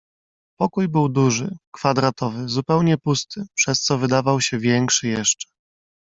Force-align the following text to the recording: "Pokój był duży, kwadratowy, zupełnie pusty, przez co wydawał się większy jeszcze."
"Pokój 0.59 0.87
był 0.87 1.09
duży, 1.09 1.57
kwadratowy, 1.71 2.49
zupełnie 2.49 2.97
pusty, 2.97 3.45
przez 3.55 3.81
co 3.81 3.97
wydawał 3.97 4.41
się 4.41 4.59
większy 4.59 5.07
jeszcze." 5.07 5.47